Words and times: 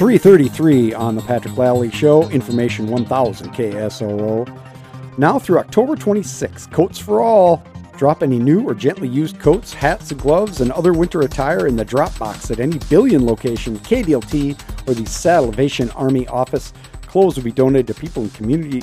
333 0.00 0.94
on 0.94 1.14
the 1.14 1.20
Patrick 1.20 1.58
Lally 1.58 1.90
Show, 1.90 2.26
Information 2.30 2.86
1000 2.86 3.52
KSOO. 3.52 5.18
Now 5.18 5.38
through 5.38 5.58
October 5.58 5.94
26th, 5.94 6.72
Coats 6.72 6.98
for 6.98 7.20
All. 7.20 7.62
Drop 7.98 8.22
any 8.22 8.38
new 8.38 8.66
or 8.66 8.74
gently 8.74 9.08
used 9.08 9.38
coats, 9.38 9.74
hats, 9.74 10.10
gloves, 10.12 10.62
and 10.62 10.72
other 10.72 10.94
winter 10.94 11.20
attire 11.20 11.66
in 11.66 11.76
the 11.76 11.84
drop 11.84 12.18
box 12.18 12.50
at 12.50 12.60
any 12.60 12.78
Billion 12.88 13.26
location, 13.26 13.78
KDLT, 13.80 14.88
or 14.88 14.94
the 14.94 15.04
Salvation 15.04 15.90
Army 15.90 16.26
office. 16.28 16.72
Clothes 17.02 17.36
will 17.36 17.44
be 17.44 17.52
donated 17.52 17.88
to 17.88 18.00
people 18.00 18.22
in 18.22 18.30
community, 18.30 18.82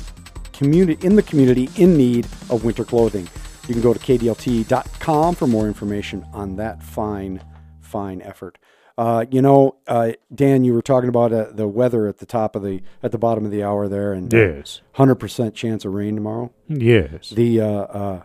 community 0.54 1.04
in 1.04 1.16
the 1.16 1.24
community 1.24 1.68
in 1.78 1.98
need 1.98 2.26
of 2.52 2.64
winter 2.64 2.86
clothing. 2.86 3.28
You 3.68 3.74
can 3.74 3.82
go 3.82 3.92
to 3.92 4.00
kdlt.com 4.00 5.34
for 5.34 5.48
more 5.48 5.66
information 5.66 6.24
on 6.32 6.58
that 6.58 6.84
fine, 6.84 7.44
fine 7.82 8.22
effort. 8.22 8.60
Uh, 8.98 9.26
you 9.30 9.42
know, 9.42 9.76
uh, 9.88 10.12
Dan, 10.34 10.64
you 10.64 10.74
were 10.74 10.82
talking 10.82 11.08
about 11.10 11.32
uh, 11.32 11.52
the 11.52 11.68
weather 11.68 12.08
at 12.08 12.18
the 12.18 12.26
top 12.26 12.56
of 12.56 12.64
the 12.64 12.82
at 13.04 13.12
the 13.12 13.18
bottom 13.18 13.46
of 13.46 13.52
the 13.52 13.64
hour 13.64 13.88
there, 13.88 14.12
and 14.14 14.32
Yes. 14.34 14.82
hundred 14.94 15.16
percent 15.16 15.54
chance 15.54 15.86
of 15.86 15.94
rain 15.94 16.16
tomorrow. 16.16 16.52
Yes. 16.68 17.30
The 17.30 17.62
uh, 17.62 17.66
uh, 17.68 18.24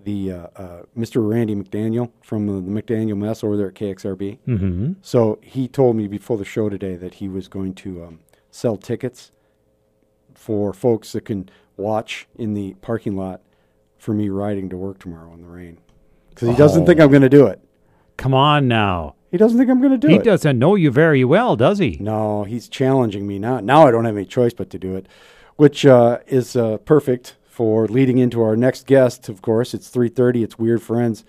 the 0.00 0.32
uh, 0.32 0.46
uh, 0.56 0.82
Mr. 0.96 1.28
Randy 1.28 1.54
McDaniel 1.54 2.10
from 2.22 2.46
the, 2.46 2.54
the 2.54 2.82
McDaniel 2.82 3.16
Mess 3.16 3.44
over 3.44 3.56
there 3.56 3.68
at 3.68 3.74
KXRB. 3.74 4.38
Mm-hmm. 4.48 4.92
So 5.02 5.38
he 5.42 5.68
told 5.68 5.94
me 5.96 6.08
before 6.08 6.36
the 6.36 6.44
show 6.44 6.68
today 6.68 6.96
that 6.96 7.14
he 7.14 7.28
was 7.28 7.46
going 7.46 7.74
to 7.74 8.04
um, 8.04 8.20
sell 8.50 8.76
tickets 8.76 9.30
for 10.34 10.72
folks 10.72 11.12
that 11.12 11.24
can 11.26 11.48
watch 11.76 12.26
in 12.36 12.54
the 12.54 12.74
parking 12.80 13.16
lot 13.16 13.40
for 13.98 14.14
me 14.14 14.28
riding 14.28 14.68
to 14.70 14.76
work 14.76 14.98
tomorrow 14.98 15.32
in 15.34 15.42
the 15.42 15.48
rain 15.48 15.78
because 16.30 16.48
he 16.48 16.54
doesn't 16.56 16.82
Oh. 16.82 16.86
think 16.86 17.00
I'm 17.00 17.10
going 17.10 17.22
to 17.22 17.28
do 17.28 17.46
it. 17.46 17.60
Come 18.16 18.34
on 18.34 18.66
now. 18.68 19.14
He 19.30 19.36
doesn't 19.36 19.58
think 19.58 19.70
I'm 19.70 19.80
going 19.80 19.92
to 19.92 19.98
do 19.98 20.08
he 20.08 20.14
it. 20.14 20.18
He 20.18 20.24
doesn't 20.24 20.58
know 20.58 20.74
you 20.74 20.90
very 20.90 21.24
well, 21.24 21.54
does 21.54 21.78
he? 21.78 21.98
No, 22.00 22.44
he's 22.44 22.68
challenging 22.68 23.26
me 23.26 23.38
now. 23.38 23.60
Now 23.60 23.86
I 23.86 23.90
don't 23.90 24.04
have 24.06 24.16
any 24.16 24.24
choice 24.24 24.54
but 24.54 24.70
to 24.70 24.78
do 24.78 24.96
it, 24.96 25.06
which 25.56 25.84
uh, 25.84 26.18
is 26.26 26.56
uh, 26.56 26.78
perfect 26.78 27.36
for 27.44 27.86
leading 27.86 28.18
into 28.18 28.42
our 28.42 28.56
next 28.56 28.86
guest. 28.86 29.28
Of 29.28 29.42
course, 29.42 29.74
it's 29.74 29.88
three 29.88 30.08
thirty. 30.08 30.42
It's 30.42 30.58
Weird 30.58 30.82
Friends 30.82 31.24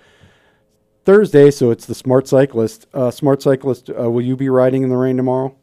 Thursday, 1.04 1.52
so 1.52 1.72
it's 1.72 1.86
the 1.86 1.96
Smart 1.96 2.28
Cyclist. 2.28 2.88
Uh, 2.94 3.12
Smart 3.12 3.42
Cyclist, 3.42 3.90
uh, 3.90 4.10
will 4.10 4.22
you 4.22 4.38
be 4.38 4.50
riding 4.50 4.84
in 4.84 4.90
the 4.90 4.98
rain 4.98 5.18
tomorrow? 5.18 5.56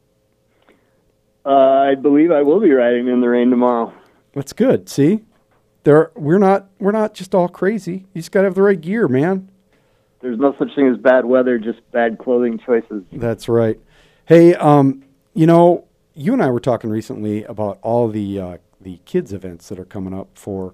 Uh, 1.45 1.49
I 1.49 1.95
believe 1.95 2.29
I 2.31 2.41
will 2.41 2.59
be 2.59 2.71
riding 2.71 3.07
in 3.07 3.21
the 3.21 3.29
rain 3.29 3.49
tomorrow. 3.49 3.93
That's 4.33 4.51
good. 4.53 4.89
See, 4.89 5.21
there 5.85 6.11
we're 6.13 6.37
not 6.37 6.67
we're 6.79 6.91
not 6.91 7.13
just 7.13 7.33
all 7.33 7.47
crazy. 7.47 8.05
You 8.13 8.21
just 8.21 8.31
got 8.31 8.41
to 8.41 8.45
have 8.47 8.55
the 8.55 8.61
right 8.61 8.79
gear, 8.79 9.07
man. 9.07 9.49
There's 10.19 10.39
no 10.39 10.55
such 10.57 10.73
thing 10.75 10.87
as 10.87 10.97
bad 10.97 11.25
weather, 11.25 11.57
just 11.59 11.79
bad 11.91 12.17
clothing 12.17 12.57
choices. 12.59 13.03
That's 13.11 13.47
right. 13.47 13.79
Hey, 14.25 14.55
um, 14.55 15.03
you 15.33 15.45
know, 15.45 15.85
you 16.15 16.33
and 16.33 16.41
I 16.41 16.49
were 16.49 16.59
talking 16.59 16.89
recently 16.89 17.43
about 17.43 17.77
all 17.81 18.07
the 18.07 18.39
uh, 18.39 18.57
the 18.81 18.99
kids 19.05 19.31
events 19.33 19.69
that 19.69 19.79
are 19.79 19.85
coming 19.85 20.13
up 20.13 20.29
for 20.33 20.73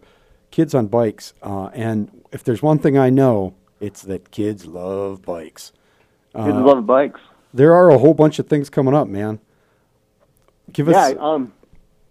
kids 0.52 0.74
on 0.74 0.88
bikes, 0.88 1.34
uh, 1.42 1.66
and 1.74 2.24
if 2.32 2.44
there's 2.44 2.62
one 2.62 2.80
thing 2.80 2.98
I 2.98 3.10
know, 3.10 3.54
it's 3.80 4.02
that 4.04 4.32
kids 4.32 4.66
love 4.66 5.22
bikes. 5.24 5.72
Kids 6.36 6.48
Uh, 6.48 6.64
love 6.64 6.86
bikes. 6.86 7.20
There 7.54 7.76
are 7.76 7.90
a 7.90 7.98
whole 7.98 8.14
bunch 8.14 8.40
of 8.40 8.48
things 8.48 8.70
coming 8.70 8.96
up, 8.96 9.08
man. 9.08 9.40
Give 10.72 10.88
Yeah, 10.88 11.08
us. 11.10 11.16
um, 11.20 11.54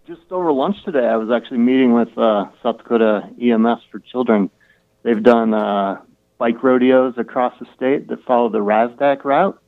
just 0.07 0.21
over 0.31 0.51
lunch 0.51 0.83
today, 0.85 1.05
I 1.05 1.17
was 1.17 1.29
actually 1.31 1.57
meeting 1.57 1.93
with 1.93 2.15
uh, 2.17 2.45
South 2.61 2.77
Dakota 2.77 3.27
EMS 3.41 3.79
for 3.91 3.99
Children. 3.99 4.49
They've 5.01 5.21
done 5.21 5.53
uh, 5.53 6.01
bike 6.37 6.63
rodeos 6.63 7.15
across 7.17 7.53
the 7.59 7.67
state 7.75 8.07
that 8.09 8.23
follow 8.25 8.49
the 8.49 8.59
RASDAK 8.59 9.23
route, 9.23 9.61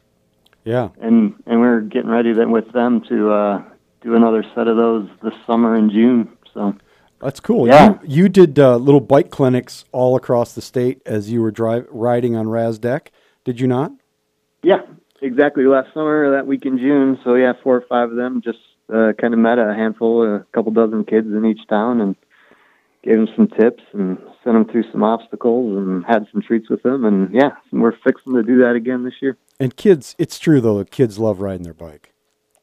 yeah, 0.63 0.89
and 0.99 1.35
and 1.45 1.59
we're 1.59 1.81
getting 1.81 2.09
ready 2.09 2.33
then 2.33 2.51
with 2.51 2.71
them 2.71 3.01
to 3.09 3.31
uh, 3.31 3.63
do 4.01 4.15
another 4.15 4.43
set 4.55 4.67
of 4.67 4.77
those 4.77 5.09
this 5.23 5.33
summer 5.45 5.75
in 5.75 5.89
June. 5.89 6.29
So 6.53 6.75
that's 7.19 7.39
cool. 7.39 7.67
Yeah. 7.67 7.99
You, 8.03 8.23
you 8.23 8.29
did 8.29 8.59
uh, 8.59 8.77
little 8.77 9.01
bike 9.01 9.29
clinics 9.29 9.85
all 9.91 10.15
across 10.15 10.53
the 10.53 10.61
state 10.61 11.01
as 11.05 11.31
you 11.31 11.41
were 11.41 11.51
drive, 11.51 11.87
riding 11.89 12.35
on 12.35 12.47
RASDAK, 12.47 13.07
did 13.43 13.59
you 13.59 13.67
not? 13.67 13.91
yeah, 14.65 14.81
exactly. 15.21 15.63
Last 15.65 15.93
summer, 15.93 16.31
that 16.31 16.47
week 16.47 16.65
in 16.65 16.79
June. 16.79 17.19
So 17.23 17.35
yeah, 17.35 17.53
four 17.63 17.77
or 17.77 17.85
five 17.87 18.09
of 18.09 18.15
them 18.15 18.41
just 18.43 18.57
uh, 18.91 19.13
kind 19.21 19.33
of 19.33 19.39
met 19.39 19.59
a 19.59 19.75
handful, 19.75 20.23
a 20.23 20.45
couple 20.53 20.71
dozen 20.71 21.05
kids 21.05 21.27
in 21.27 21.45
each 21.45 21.67
town, 21.69 22.01
and 22.01 22.15
gave 23.03 23.17
them 23.17 23.27
some 23.35 23.47
tips 23.47 23.83
and 23.93 24.17
sent 24.45 24.55
them 24.55 24.65
through 24.71 24.89
some 24.91 25.03
obstacles 25.03 25.75
and 25.75 26.05
had 26.05 26.27
some 26.31 26.41
treats 26.41 26.69
with 26.69 26.83
them. 26.83 27.03
And 27.03 27.33
yeah, 27.33 27.51
we're 27.71 27.97
fixing 28.03 28.33
to 28.35 28.43
do 28.43 28.59
that 28.59 28.75
again 28.75 29.03
this 29.03 29.15
year. 29.21 29.37
And 29.59 29.75
kids, 29.75 30.15
it's 30.17 30.39
true 30.39 30.61
though. 30.61 30.77
that 30.77 30.91
Kids 30.91 31.19
love 31.19 31.41
riding 31.41 31.63
their 31.63 31.73
bike. 31.73 32.13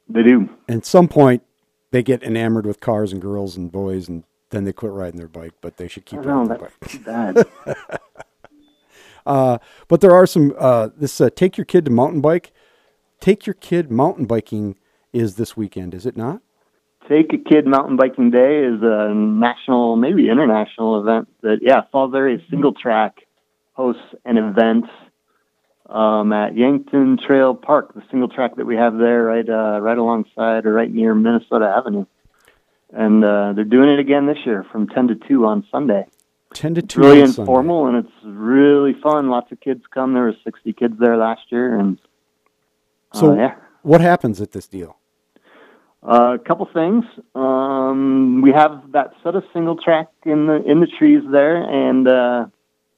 They 0.09 0.22
do. 0.22 0.48
at 0.69 0.84
some 0.84 1.09
point 1.09 1.43
they 1.91 2.03
get 2.03 2.22
enamored 2.22 2.66
with 2.66 2.81
cars 2.81 3.12
and 3.12 3.22
girls 3.22 3.56
and 3.56 3.70
boys 3.72 4.09
and 4.09 4.25
then 4.50 4.65
they 4.65 4.72
quit 4.72 4.93
riding 4.93 5.16
their 5.16 5.28
bike 5.28 5.53
but 5.62 5.76
they 5.78 5.88
should 5.88 6.04
keep 6.04 6.19
riding 6.25 6.48
their 6.48 6.59
bike 6.59 7.04
bad. 7.04 7.47
uh, 9.26 9.59
but 9.88 10.00
there 10.03 10.14
are 10.14 10.26
some 10.26 10.54
uh, 10.59 10.91
this 10.97 11.19
uh, 11.20 11.31
take 11.34 11.56
your 11.56 11.64
kid 11.64 11.87
to 11.87 11.91
mountain 11.91 12.20
bike 12.20 12.53
take 13.20 13.47
your 13.47 13.54
kid 13.54 13.91
mountain 13.91 14.26
biking 14.26 14.76
is 15.12 15.37
this 15.37 15.56
weekend 15.56 15.94
is 15.94 16.04
it 16.04 16.16
not 16.16 16.43
Take 17.08 17.32
a 17.32 17.38
Kid 17.38 17.66
Mountain 17.66 17.96
Biking 17.96 18.30
Day 18.30 18.64
is 18.64 18.80
a 18.82 19.12
national, 19.12 19.96
maybe 19.96 20.28
international 20.28 21.00
event 21.00 21.28
that, 21.42 21.58
yeah, 21.60 21.82
Falls 21.90 22.14
Area 22.14 22.38
Single 22.48 22.72
Track 22.72 23.26
hosts 23.72 24.02
an 24.24 24.36
event 24.36 24.84
um, 25.88 26.32
at 26.32 26.56
Yankton 26.56 27.18
Trail 27.18 27.54
Park, 27.54 27.94
the 27.94 28.02
single 28.10 28.28
track 28.28 28.56
that 28.56 28.66
we 28.66 28.76
have 28.76 28.96
there, 28.98 29.24
right, 29.24 29.48
uh, 29.48 29.80
right 29.80 29.98
alongside 29.98 30.64
or 30.64 30.72
right 30.72 30.90
near 30.92 31.14
Minnesota 31.14 31.72
Avenue. 31.76 32.06
And 32.92 33.24
uh, 33.24 33.52
they're 33.54 33.64
doing 33.64 33.88
it 33.88 33.98
again 33.98 34.26
this 34.26 34.38
year 34.44 34.64
from 34.70 34.86
10 34.88 35.08
to 35.08 35.14
2 35.14 35.46
on 35.46 35.66
Sunday. 35.70 36.06
10 36.54 36.74
to 36.74 36.80
It's 36.80 36.94
2 36.94 37.00
really 37.00 37.22
on 37.22 37.28
Sunday. 37.28 37.42
informal 37.42 37.86
and 37.86 37.96
it's 37.96 38.12
really 38.22 38.94
fun. 39.02 39.28
Lots 39.28 39.50
of 39.50 39.60
kids 39.60 39.82
come. 39.92 40.12
There 40.14 40.24
were 40.24 40.36
60 40.44 40.72
kids 40.74 40.94
there 40.98 41.16
last 41.16 41.50
year, 41.50 41.78
and 41.78 41.98
uh, 43.12 43.19
so 43.19 43.34
yeah. 43.34 43.54
what 43.80 44.02
happens 44.02 44.40
at 44.40 44.52
this 44.52 44.69
deal 44.69 44.98
a 46.02 46.38
couple 46.38 46.68
things. 46.72 47.04
Um, 47.34 48.42
we 48.42 48.52
have 48.52 48.92
that 48.92 49.14
set 49.22 49.34
of 49.34 49.44
single 49.52 49.76
track 49.76 50.08
in 50.24 50.46
the 50.46 50.62
in 50.64 50.80
the 50.80 50.86
trees 50.86 51.22
there, 51.30 51.56
and 51.56 52.08
uh, 52.08 52.46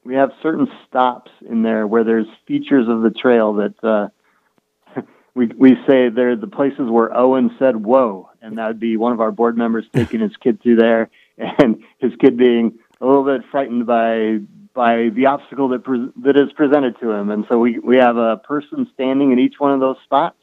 we 0.04 0.14
have 0.14 0.30
certain 0.42 0.68
stops 0.88 1.30
in 1.48 1.62
there 1.62 1.86
where 1.86 2.04
there's 2.04 2.26
features 2.46 2.88
of 2.88 3.02
the 3.02 3.10
trail 3.10 3.54
that 3.54 3.84
uh, 3.84 5.02
we 5.34 5.46
we 5.46 5.76
say 5.86 6.08
they're 6.08 6.36
the 6.36 6.46
places 6.46 6.88
where 6.88 7.14
Owen 7.16 7.54
said 7.58 7.76
"whoa," 7.76 8.30
and 8.40 8.56
that 8.58 8.68
would 8.68 8.80
be 8.80 8.96
one 8.96 9.12
of 9.12 9.20
our 9.20 9.32
board 9.32 9.56
members 9.56 9.84
taking 9.92 10.20
his 10.20 10.36
kid 10.38 10.62
through 10.62 10.76
there, 10.76 11.10
and 11.36 11.82
his 11.98 12.12
kid 12.20 12.36
being 12.36 12.78
a 13.00 13.06
little 13.06 13.24
bit 13.24 13.42
frightened 13.50 13.86
by 13.86 14.38
by 14.72 15.10
the 15.10 15.26
obstacle 15.26 15.68
that 15.68 15.84
pre- 15.84 16.10
that 16.22 16.36
is 16.36 16.52
presented 16.52 16.98
to 17.00 17.10
him, 17.10 17.30
and 17.30 17.44
so 17.50 17.58
we 17.58 17.78
we 17.78 17.98
have 17.98 18.16
a 18.16 18.38
person 18.38 18.88
standing 18.94 19.30
in 19.30 19.38
each 19.38 19.54
one 19.58 19.72
of 19.72 19.80
those 19.80 19.96
spots 20.04 20.36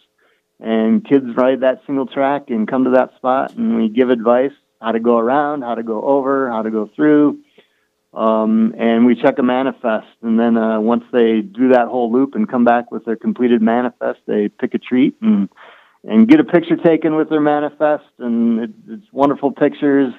and 0.61 1.03
kids 1.03 1.25
ride 1.35 1.61
that 1.61 1.81
single 1.85 2.05
track 2.05 2.49
and 2.49 2.67
come 2.67 2.85
to 2.85 2.91
that 2.91 3.15
spot 3.15 3.55
and 3.55 3.75
we 3.75 3.89
give 3.89 4.09
advice 4.09 4.53
how 4.81 4.91
to 4.91 4.99
go 4.99 5.17
around 5.17 5.61
how 5.63 5.75
to 5.75 5.83
go 5.83 6.01
over 6.01 6.49
how 6.49 6.61
to 6.61 6.71
go 6.71 6.89
through 6.95 7.39
um, 8.13 8.75
and 8.77 9.05
we 9.05 9.15
check 9.15 9.39
a 9.39 9.43
manifest. 9.43 10.07
And 10.21 10.39
then 10.39 10.57
uh, 10.57 10.79
once 10.81 11.03
they 11.11 11.41
do 11.41 11.69
that 11.69 11.87
whole 11.87 12.11
loop 12.11 12.35
and 12.35 12.49
come 12.49 12.65
back 12.65 12.91
with 12.91 13.05
their 13.05 13.15
completed 13.15 13.61
manifest 13.61 14.19
they 14.27 14.49
pick 14.49 14.73
a 14.73 14.77
treat 14.77 15.15
and 15.21 15.49
and 16.03 16.27
get 16.27 16.39
a 16.39 16.43
picture 16.43 16.77
taken 16.77 17.15
with 17.15 17.29
their 17.29 17.39
manifest. 17.39 18.05
And 18.17 18.59
it, 18.59 18.71
it's 18.87 19.05
wonderful 19.11 19.51
pictures. 19.51 20.13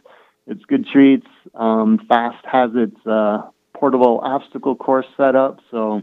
It's 0.46 0.64
good 0.64 0.86
treats. 0.86 1.26
Um, 1.54 1.98
FAST 2.08 2.44
has 2.50 2.70
its 2.74 3.06
uh, 3.06 3.42
portable 3.74 4.20
obstacle 4.22 4.76
course 4.76 5.06
set 5.16 5.34
up. 5.34 5.58
So 5.70 6.02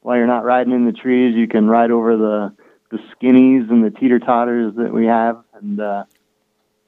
while 0.00 0.16
you're 0.16 0.26
not 0.26 0.44
riding 0.44 0.72
in 0.72 0.84
the 0.84 0.92
trees 0.92 1.34
you 1.36 1.46
can 1.46 1.68
ride 1.68 1.90
over 1.90 2.16
the 2.16 2.54
the 2.90 2.98
skinnies 3.14 3.70
and 3.70 3.84
the 3.84 3.90
teeter 3.90 4.18
totters 4.18 4.74
that 4.76 4.92
we 4.92 5.06
have, 5.06 5.42
and 5.54 5.80
uh, 5.80 6.04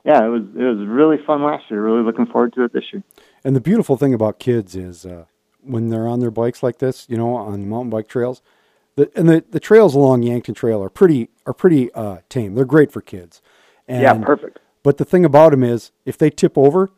yeah, 0.04 0.24
it 0.24 0.28
was 0.28 0.42
it 0.56 0.62
was 0.62 0.86
really 0.86 1.18
fun 1.24 1.42
last 1.42 1.70
year. 1.70 1.82
Really 1.82 2.02
looking 2.02 2.26
forward 2.26 2.52
to 2.54 2.64
it 2.64 2.72
this 2.72 2.92
year. 2.92 3.02
and 3.44 3.56
the 3.56 3.60
beautiful 3.60 3.96
thing 3.96 4.14
about 4.14 4.38
kids 4.38 4.76
is 4.76 5.06
uh, 5.06 5.24
when 5.60 5.88
they're 5.88 6.08
on 6.08 6.20
their 6.20 6.30
bikes 6.30 6.62
like 6.62 6.78
this 6.78 7.06
you 7.08 7.16
know 7.16 7.34
on 7.36 7.68
mountain 7.68 7.90
bike 7.90 8.08
trails 8.08 8.42
the, 8.96 9.10
and 9.14 9.28
the, 9.28 9.44
the 9.50 9.60
trails 9.60 9.94
along 9.94 10.22
yankton 10.24 10.54
trail 10.54 10.82
are 10.82 10.90
pretty 10.90 11.28
are 11.46 11.52
pretty 11.52 11.92
uh, 11.94 12.18
tame 12.28 12.56
they're 12.56 12.64
great 12.64 12.90
for 12.90 13.00
kids 13.00 13.40
and 13.88 14.02
yeah, 14.02 14.14
perfect. 14.14 14.58
But 14.82 14.98
the 14.98 15.04
thing 15.04 15.24
about 15.24 15.50
them 15.50 15.62
is, 15.62 15.92
if 16.04 16.18
they 16.18 16.30
tip 16.30 16.56
over, 16.58 16.90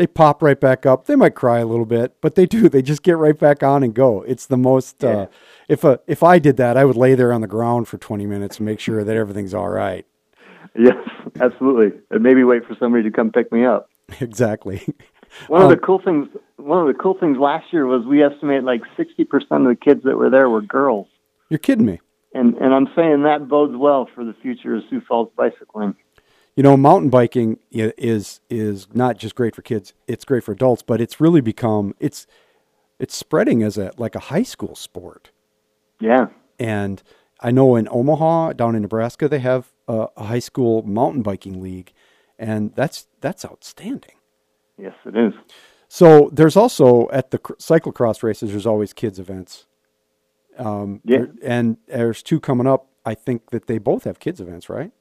they 0.00 0.06
pop 0.06 0.42
right 0.42 0.58
back 0.58 0.86
up. 0.86 1.04
They 1.04 1.14
might 1.14 1.34
cry 1.34 1.58
a 1.58 1.66
little 1.66 1.84
bit, 1.84 2.14
but 2.22 2.34
they 2.34 2.46
do. 2.46 2.68
They 2.70 2.80
just 2.80 3.02
get 3.02 3.18
right 3.18 3.38
back 3.38 3.62
on 3.62 3.82
and 3.82 3.92
go. 3.92 4.22
It's 4.22 4.46
the 4.46 4.56
most. 4.56 5.04
Uh, 5.04 5.26
if 5.68 5.84
a 5.84 6.00
if 6.06 6.22
I 6.22 6.38
did 6.38 6.56
that, 6.56 6.78
I 6.78 6.86
would 6.86 6.96
lay 6.96 7.14
there 7.14 7.34
on 7.34 7.42
the 7.42 7.46
ground 7.46 7.86
for 7.86 7.98
twenty 7.98 8.24
minutes 8.24 8.56
and 8.56 8.64
make 8.64 8.80
sure 8.80 9.04
that 9.04 9.14
everything's 9.14 9.52
all 9.52 9.68
right. 9.68 10.06
Yes, 10.74 10.96
absolutely. 11.38 11.98
And 12.10 12.22
maybe 12.22 12.44
wait 12.44 12.64
for 12.66 12.74
somebody 12.80 13.02
to 13.04 13.10
come 13.10 13.30
pick 13.30 13.52
me 13.52 13.66
up. 13.66 13.90
exactly. 14.20 14.82
One 15.48 15.62
Um, 15.62 15.70
of 15.70 15.78
the 15.78 15.84
cool 15.84 16.00
things, 16.02 16.28
one 16.56 16.80
of 16.80 16.86
the 16.86 17.00
cool 17.00 17.14
things 17.18 17.36
last 17.38 17.72
year 17.72 17.86
was 17.86 18.06
we 18.06 18.22
estimate 18.22 18.64
like 18.64 18.80
sixty 18.96 19.24
percent 19.24 19.66
of 19.66 19.68
the 19.68 19.76
kids 19.76 20.02
that 20.04 20.16
were 20.16 20.30
there 20.30 20.48
were 20.48 20.62
girls. 20.62 21.08
You're 21.50 21.58
kidding 21.58 21.84
me. 21.84 22.00
and 22.32 22.54
and 22.56 22.72
I'm 22.72 22.88
saying 22.96 23.24
that 23.24 23.48
bodes 23.48 23.76
well 23.76 24.08
for 24.14 24.24
the 24.24 24.34
future 24.40 24.76
of 24.76 24.82
Sioux 24.88 25.02
Falls 25.06 25.28
bicycling. 25.36 25.94
You 26.60 26.64
know, 26.64 26.76
mountain 26.76 27.08
biking 27.08 27.58
is 27.70 28.42
is 28.50 28.86
not 28.92 29.16
just 29.16 29.34
great 29.34 29.54
for 29.54 29.62
kids; 29.62 29.94
it's 30.06 30.26
great 30.26 30.44
for 30.44 30.52
adults. 30.52 30.82
But 30.82 31.00
it's 31.00 31.18
really 31.18 31.40
become 31.40 31.94
it's 31.98 32.26
it's 32.98 33.16
spreading 33.16 33.62
as 33.62 33.78
a 33.78 33.92
like 33.96 34.14
a 34.14 34.18
high 34.18 34.42
school 34.42 34.74
sport. 34.74 35.30
Yeah, 36.00 36.26
And 36.58 37.02
I 37.40 37.50
know 37.50 37.76
in 37.76 37.88
Omaha, 37.90 38.52
down 38.52 38.76
in 38.76 38.82
Nebraska, 38.82 39.26
they 39.26 39.38
have 39.38 39.72
a, 39.88 40.08
a 40.18 40.24
high 40.24 40.38
school 40.38 40.82
mountain 40.82 41.22
biking 41.22 41.62
league, 41.62 41.94
and 42.38 42.74
that's 42.74 43.06
that's 43.22 43.42
outstanding. 43.42 44.16
yes, 44.76 44.92
it 45.06 45.16
is. 45.16 45.32
So 45.88 46.28
there's 46.30 46.56
also 46.56 47.08
at 47.10 47.30
the 47.30 47.38
cr- 47.38 47.54
cyclocross 47.54 48.22
races, 48.22 48.50
there's 48.50 48.66
always 48.66 48.92
kids 48.92 49.18
events. 49.18 49.64
Um, 50.58 51.00
Yeah. 51.06 51.20
there- 51.20 51.34
and 51.42 51.78
there's 51.86 52.22
two 52.22 52.38
coming 52.38 52.66
up. 52.66 52.86
I 53.06 53.14
think 53.14 53.48
that 53.48 53.66
they 53.66 53.78
both 53.78 54.04
have 54.04 54.18
kids 54.18 54.42
events, 54.42 54.68
right? 54.68 54.92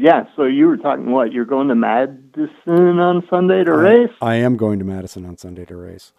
Yeah, 0.00 0.24
so 0.34 0.44
you 0.44 0.66
were 0.66 0.78
talking 0.78 1.10
what? 1.10 1.30
You're 1.30 1.44
going 1.44 1.68
to 1.68 1.74
Madison 1.74 2.98
on 2.98 3.22
Sunday 3.28 3.64
to 3.64 3.76
race? 3.76 4.08
I 4.22 4.36
am 4.36 4.56
going 4.56 4.78
to 4.78 4.84
Madison 4.84 5.26
on 5.26 5.36
Sunday 5.36 5.66
to 5.66 5.76
race. 5.76 6.14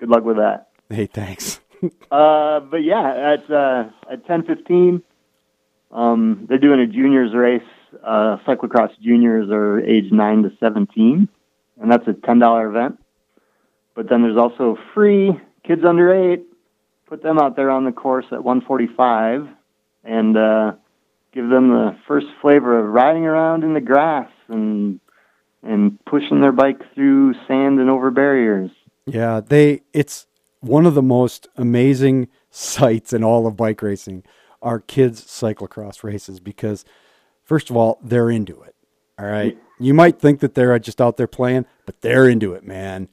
Good 0.00 0.08
luck 0.08 0.24
with 0.24 0.38
that. 0.38 0.70
Hey, 0.88 1.06
thanks. 1.06 1.60
Uh, 2.10 2.60
but 2.60 2.84
yeah, 2.84 3.32
at 3.32 3.50
uh, 3.50 3.84
at 4.12 4.26
ten 4.26 4.42
fifteen, 4.42 5.02
um, 5.90 6.44
they're 6.46 6.58
doing 6.58 6.78
a 6.78 6.86
juniors 6.86 7.32
race. 7.32 7.62
Uh, 8.04 8.36
cyclocross 8.46 8.90
juniors 9.00 9.48
are 9.50 9.80
age 9.80 10.12
nine 10.12 10.42
to 10.42 10.50
seventeen, 10.60 11.26
and 11.80 11.90
that's 11.90 12.06
a 12.06 12.12
ten 12.12 12.38
dollar 12.38 12.68
event. 12.68 13.02
But 13.94 14.10
then 14.10 14.20
there's 14.20 14.36
also 14.36 14.76
free 14.92 15.30
kids 15.66 15.82
under 15.82 16.12
eight. 16.12 16.42
Put 17.06 17.22
them 17.22 17.38
out 17.38 17.56
there 17.56 17.70
on 17.70 17.86
the 17.86 17.92
course 17.92 18.26
at 18.30 18.44
one 18.44 18.60
forty 18.60 18.88
five, 18.94 19.48
and 20.04 20.36
uh, 20.36 20.72
give 21.32 21.48
them 21.48 21.68
the 21.68 21.96
first 22.06 22.26
flavor 22.40 22.78
of 22.78 22.92
riding 22.92 23.24
around 23.24 23.64
in 23.64 23.74
the 23.74 23.80
grass 23.80 24.30
and 24.48 25.00
and 25.62 26.02
pushing 26.06 26.40
their 26.40 26.52
bike 26.52 26.80
through 26.94 27.34
sand 27.46 27.78
and 27.78 27.90
over 27.90 28.10
barriers. 28.10 28.70
Yeah, 29.06 29.40
they 29.40 29.82
it's 29.92 30.26
one 30.60 30.86
of 30.86 30.94
the 30.94 31.02
most 31.02 31.48
amazing 31.56 32.28
sights 32.50 33.12
in 33.12 33.24
all 33.24 33.46
of 33.46 33.56
bike 33.56 33.82
racing 33.82 34.24
are 34.62 34.80
kids 34.80 35.24
cyclocross 35.24 36.02
races 36.02 36.40
because 36.40 36.84
first 37.42 37.70
of 37.70 37.76
all, 37.76 37.98
they're 38.02 38.30
into 38.30 38.60
it. 38.62 38.74
All 39.18 39.26
right. 39.26 39.58
You 39.78 39.94
might 39.94 40.18
think 40.18 40.40
that 40.40 40.54
they're 40.54 40.78
just 40.78 41.00
out 41.00 41.16
there 41.16 41.26
playing, 41.26 41.66
but 41.86 42.00
they're 42.00 42.28
into 42.28 42.54
it, 42.54 42.64
man. 42.64 43.08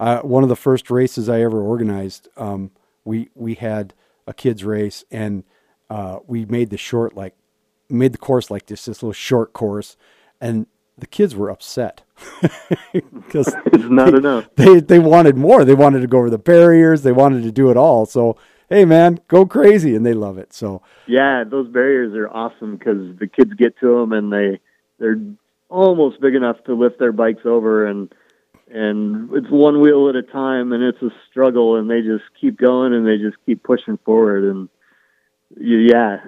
Uh, 0.00 0.20
one 0.20 0.42
of 0.42 0.48
the 0.48 0.56
first 0.56 0.90
races 0.90 1.28
I 1.28 1.40
ever 1.42 1.60
organized, 1.60 2.28
um, 2.36 2.70
we 3.04 3.30
we 3.34 3.54
had 3.54 3.94
a 4.26 4.34
kids 4.34 4.64
race 4.64 5.04
and 5.10 5.44
uh, 5.90 6.18
we 6.26 6.44
made 6.44 6.70
the 6.70 6.76
short 6.76 7.16
like 7.16 7.34
made 7.88 8.12
the 8.12 8.18
course 8.18 8.50
like 8.50 8.66
this 8.66 8.84
this 8.84 9.02
little 9.02 9.12
short 9.12 9.52
course 9.52 9.96
and 10.40 10.66
the 10.96 11.06
kids 11.06 11.34
were 11.36 11.48
upset 11.50 12.02
because 12.92 13.54
It's 13.66 13.84
not 13.88 14.14
enough. 14.14 14.48
they 14.56 14.80
they 14.80 14.98
wanted 14.98 15.36
more. 15.36 15.64
They 15.64 15.74
wanted 15.74 16.00
to 16.00 16.06
go 16.08 16.18
over 16.18 16.30
the 16.30 16.38
barriers. 16.38 17.02
They 17.02 17.12
wanted 17.12 17.44
to 17.44 17.52
do 17.52 17.70
it 17.70 17.76
all. 17.76 18.04
So 18.06 18.36
hey, 18.68 18.84
man, 18.84 19.20
go 19.28 19.46
crazy, 19.46 19.94
and 19.94 20.04
they 20.04 20.12
love 20.14 20.36
it. 20.38 20.52
So 20.52 20.82
Yeah, 21.06 21.44
those 21.48 21.68
barriers 21.68 22.14
are 22.14 22.28
awesome 22.28 22.76
because 22.76 23.16
the 23.18 23.28
kids 23.28 23.52
get 23.54 23.78
to 23.78 24.00
them 24.00 24.12
and 24.12 24.32
they 24.32 24.60
they're 24.98 25.20
almost 25.68 26.20
big 26.20 26.34
enough 26.34 26.56
to 26.64 26.74
lift 26.74 26.98
their 26.98 27.12
bikes 27.12 27.46
over 27.46 27.86
and 27.86 28.12
and 28.70 29.30
it's 29.32 29.48
one 29.50 29.80
wheel 29.80 30.08
at 30.08 30.16
a 30.16 30.22
time 30.22 30.72
and 30.72 30.82
it's 30.82 31.00
a 31.00 31.10
struggle 31.30 31.76
and 31.76 31.88
they 31.88 32.00
just 32.02 32.24
keep 32.40 32.58
going 32.58 32.92
and 32.92 33.06
they 33.06 33.16
just 33.18 33.36
keep 33.46 33.62
pushing 33.62 33.98
forward 34.04 34.44
and 34.44 34.68
yeah, 35.58 36.18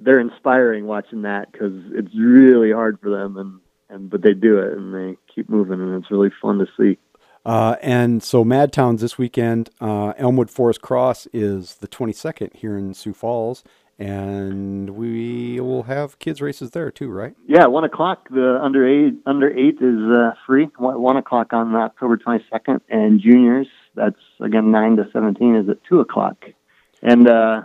they're 0.00 0.20
inspiring 0.20 0.86
watching 0.86 1.22
that 1.22 1.50
because 1.52 1.72
it's 1.92 2.14
really 2.18 2.72
hard 2.72 2.98
for 3.00 3.10
them 3.10 3.36
and 3.36 3.60
and 3.88 4.10
but 4.10 4.22
they 4.22 4.34
do 4.34 4.58
it 4.58 4.76
and 4.76 4.94
they 4.94 5.16
keep 5.34 5.48
moving 5.48 5.80
and 5.80 6.02
it's 6.02 6.10
really 6.10 6.30
fun 6.42 6.58
to 6.58 6.66
see. 6.76 6.98
uh, 7.44 7.76
and 7.82 8.22
so 8.22 8.42
Mad 8.44 8.72
Towns 8.72 9.00
this 9.00 9.18
weekend. 9.18 9.70
Uh, 9.80 10.12
Elmwood 10.16 10.50
Forest 10.50 10.80
Cross 10.80 11.28
is 11.32 11.76
the 11.76 11.86
twenty 11.86 12.12
second 12.12 12.50
here 12.54 12.76
in 12.78 12.94
Sioux 12.94 13.12
Falls, 13.12 13.62
and 13.98 14.90
we 14.90 15.60
will 15.60 15.84
have 15.84 16.18
kids 16.18 16.40
races 16.40 16.70
there 16.70 16.90
too, 16.90 17.10
right? 17.10 17.34
Yeah, 17.46 17.66
one 17.66 17.84
o'clock. 17.84 18.28
The 18.30 18.58
under 18.60 18.86
eight 18.88 19.14
under 19.26 19.50
eight 19.50 19.76
is 19.80 20.00
uh, 20.10 20.32
free. 20.46 20.68
One, 20.78 21.00
one 21.00 21.16
o'clock 21.16 21.52
on 21.52 21.74
October 21.76 22.16
twenty 22.16 22.44
second, 22.50 22.80
and 22.88 23.20
juniors. 23.20 23.68
That's 23.94 24.16
again 24.40 24.70
nine 24.70 24.96
to 24.96 25.08
seventeen 25.12 25.54
is 25.56 25.68
at 25.68 25.84
two 25.88 26.00
o'clock. 26.00 26.44
And 27.02 27.28
uh, 27.28 27.62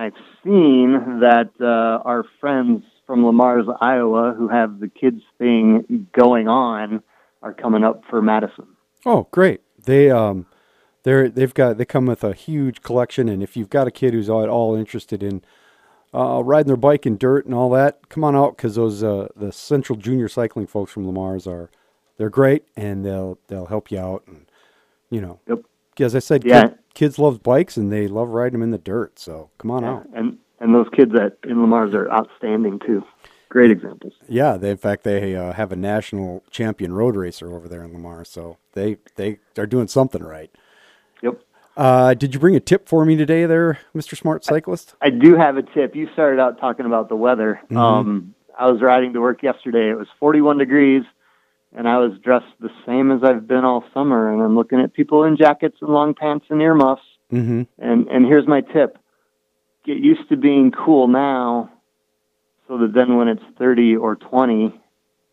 I've 0.00 0.14
seen 0.44 1.20
that 1.20 1.50
uh, 1.60 2.02
our 2.08 2.24
friends 2.40 2.82
from 3.06 3.24
Le 3.26 3.32
Mars, 3.32 3.66
Iowa, 3.80 4.34
who 4.36 4.48
have 4.48 4.80
the 4.80 4.88
kids 4.88 5.22
thing 5.38 6.06
going 6.18 6.48
on, 6.48 7.02
are 7.42 7.52
coming 7.52 7.84
up 7.84 8.02
for 8.08 8.22
Madison. 8.22 8.66
Oh, 9.04 9.26
great! 9.30 9.60
They 9.84 10.10
um, 10.10 10.46
they're 11.02 11.28
they've 11.28 11.52
got 11.52 11.76
they 11.78 11.84
come 11.84 12.06
with 12.06 12.22
a 12.24 12.32
huge 12.32 12.82
collection, 12.82 13.28
and 13.28 13.42
if 13.42 13.56
you've 13.56 13.70
got 13.70 13.86
a 13.88 13.90
kid 13.90 14.14
who's 14.14 14.30
at 14.30 14.48
all 14.48 14.74
interested 14.74 15.22
in 15.22 15.42
uh, 16.14 16.42
riding 16.44 16.68
their 16.68 16.76
bike 16.76 17.04
in 17.04 17.16
dirt 17.16 17.44
and 17.44 17.54
all 17.54 17.70
that, 17.70 18.08
come 18.08 18.22
on 18.24 18.36
out 18.36 18.56
because 18.56 18.76
those 18.76 19.02
uh, 19.02 19.28
the 19.34 19.50
Central 19.52 19.98
Junior 19.98 20.28
Cycling 20.28 20.66
folks 20.68 20.92
from 20.92 21.06
Le 21.06 21.12
Mars 21.12 21.46
are 21.46 21.68
they're 22.16 22.30
great, 22.30 22.64
and 22.76 23.04
they'll 23.04 23.38
they'll 23.48 23.66
help 23.66 23.90
you 23.90 23.98
out, 23.98 24.22
and 24.26 24.46
you 25.10 25.20
know, 25.20 25.40
Yep. 25.48 25.58
as 26.00 26.14
I 26.14 26.20
said, 26.20 26.44
Yeah. 26.44 26.68
kid, 26.68 26.78
kids 26.94 27.18
love 27.18 27.42
bikes 27.42 27.76
and 27.76 27.92
they 27.92 28.08
love 28.08 28.28
riding 28.30 28.52
them 28.52 28.62
in 28.62 28.70
the 28.70 28.78
dirt, 28.78 29.18
so 29.18 29.50
come 29.58 29.70
on 29.70 29.84
out. 29.84 30.06
And 30.14 30.38
and 30.60 30.74
those 30.74 30.88
kids 30.94 31.12
at 31.14 31.38
in 31.48 31.60
Le 31.60 31.66
Mars 31.66 31.94
are 31.94 32.10
outstanding 32.10 32.78
too. 32.80 33.04
Great 33.48 33.70
examples. 33.70 34.14
Yeah, 34.28 34.56
they 34.56 34.70
in 34.70 34.76
fact 34.76 35.04
they 35.04 35.36
uh, 35.36 35.52
have 35.52 35.72
a 35.72 35.76
national 35.76 36.42
champion 36.50 36.92
road 36.92 37.16
racer 37.16 37.52
over 37.54 37.68
there 37.68 37.84
in 37.84 37.92
Lamar, 37.92 38.24
so 38.24 38.56
they 38.72 38.96
they 39.16 39.38
are 39.58 39.66
doing 39.66 39.88
something 39.88 40.22
right. 40.22 40.50
Yep. 41.22 41.40
Uh, 41.76 42.14
did 42.14 42.34
you 42.34 42.40
bring 42.40 42.56
a 42.56 42.60
tip 42.60 42.88
for 42.88 43.04
me 43.04 43.16
today, 43.16 43.46
there, 43.46 43.78
Mister 43.92 44.16
Smart 44.16 44.44
Cyclist? 44.44 44.94
I 45.02 45.10
do 45.10 45.36
have 45.36 45.56
a 45.56 45.62
tip. 45.62 45.94
You 45.94 46.08
started 46.12 46.40
out 46.40 46.58
talking 46.58 46.86
about 46.86 47.08
the 47.08 47.16
weather. 47.16 47.60
Um, 47.70 48.34
I 48.58 48.70
was 48.70 48.80
riding 48.80 49.12
to 49.14 49.20
work 49.20 49.42
yesterday. 49.42 49.90
It 49.90 49.98
was 49.98 50.08
41 50.20 50.58
degrees, 50.58 51.02
and 51.74 51.88
I 51.88 51.98
was 51.98 52.12
dressed 52.22 52.52
the 52.60 52.70
same 52.86 53.10
as 53.10 53.22
I've 53.22 53.46
been 53.46 53.64
all 53.64 53.84
summer. 53.94 54.32
And 54.32 54.42
I'm 54.42 54.54
looking 54.54 54.80
at 54.80 54.92
people 54.92 55.24
in 55.24 55.36
jackets 55.36 55.76
and 55.80 55.90
long 55.90 56.14
pants 56.14 56.46
and 56.50 56.60
earmuffs. 56.60 57.02
Mm-hmm. 57.32 57.62
And 57.78 58.08
and 58.08 58.26
here's 58.26 58.46
my 58.46 58.60
tip: 58.60 58.98
get 59.84 59.96
used 59.96 60.28
to 60.28 60.36
being 60.36 60.70
cool 60.70 61.08
now, 61.08 61.70
so 62.68 62.78
that 62.78 62.92
then 62.94 63.16
when 63.16 63.28
it's 63.28 63.42
30 63.58 63.96
or 63.96 64.16
20, 64.16 64.78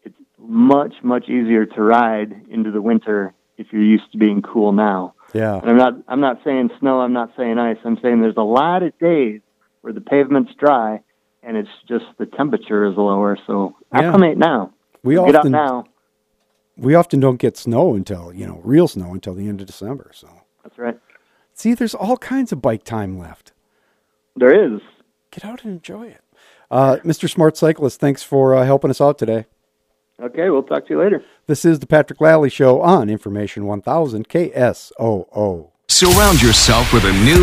it's 0.03 0.15
much 0.37 0.93
much 1.03 1.27
easier 1.29 1.65
to 1.65 1.81
ride 1.81 2.33
into 2.49 2.71
the 2.71 2.81
winter 2.81 3.33
if 3.57 3.67
you're 3.71 3.83
used 3.83 4.11
to 4.13 4.17
being 4.17 4.41
cool 4.41 4.71
now. 4.71 5.13
Yeah. 5.33 5.59
And 5.59 5.69
I'm 5.69 5.77
not 5.77 5.93
I'm 6.07 6.21
not 6.21 6.39
saying 6.43 6.69
snow, 6.79 7.01
I'm 7.01 7.13
not 7.13 7.31
saying 7.37 7.59
ice. 7.59 7.77
I'm 7.83 7.99
saying 8.01 8.21
there's 8.21 8.37
a 8.37 8.41
lot 8.41 8.81
of 8.81 8.97
days 8.99 9.41
where 9.81 9.93
the 9.93 10.01
pavement's 10.01 10.53
dry 10.55 11.01
and 11.43 11.57
it's 11.57 11.69
just 11.87 12.05
the 12.17 12.25
temperature 12.25 12.85
is 12.85 12.97
lower. 12.97 13.37
So 13.45 13.75
Yeah. 13.93 13.99
acclimate 13.99 14.37
now. 14.37 14.73
We 15.03 15.15
Get 15.15 15.29
out 15.29 15.35
often 15.35 15.51
now. 15.51 15.85
We 16.79 16.95
often 16.95 17.19
don't 17.19 17.37
get 17.37 17.57
snow 17.57 17.93
until 17.93 18.33
you 18.33 18.45
know 18.47 18.61
real 18.63 18.87
snow 18.87 19.13
until 19.13 19.33
the 19.33 19.47
end 19.47 19.61
of 19.61 19.67
December. 19.67 20.11
So 20.13 20.29
That's 20.63 20.77
right. 20.77 20.97
see, 21.53 21.73
there's 21.73 21.95
all 21.95 22.17
kinds 22.17 22.51
of 22.51 22.61
bike 22.61 22.83
time 22.83 23.17
left. 23.17 23.51
There 24.35 24.73
is. 24.75 24.81
Get 25.31 25.45
out 25.45 25.63
and 25.63 25.73
enjoy 25.73 26.07
it. 26.07 26.21
Uh, 26.71 26.97
Mr. 27.03 27.29
Smart 27.29 27.57
Cyclist, 27.57 27.99
thanks 27.99 28.23
for 28.23 28.55
uh, 28.55 28.63
helping 28.65 28.89
us 28.89 29.01
out 29.01 29.17
today. 29.17 29.45
Okay, 30.21 30.49
we'll 30.49 30.63
talk 30.63 30.85
to 30.87 30.93
you 30.93 31.01
later. 31.01 31.23
This 31.47 31.65
is 31.65 31.79
the 31.79 31.87
Patrick 31.87 32.19
Lally 32.19 32.49
Show 32.49 32.81
on 32.81 33.09
Information 33.09 33.65
1000 33.65 34.27
KSOO. 34.27 35.71
Surround 35.87 36.41
yourself 36.41 36.93
with 36.93 37.03
a 37.05 37.13
new 37.23 37.37